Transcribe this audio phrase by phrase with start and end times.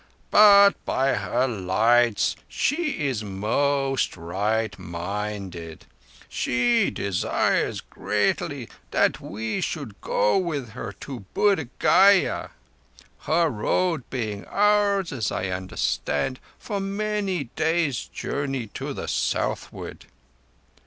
[0.31, 5.85] "But by her lights she is most right minded.
[6.27, 12.49] She desires greatly that we should go with her to Buddh Gaya;
[13.29, 20.07] her road being ours, as I understand, for many days' journey to the southward."